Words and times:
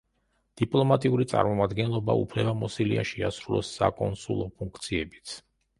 დიპლომატიური 0.61 1.27
წარმომადგენლობა 1.33 2.15
უფლებამოსილია 2.23 3.07
შეასრულოს 3.13 3.71
საკონსულო 3.79 4.53
ფუნქციებიც. 4.61 5.43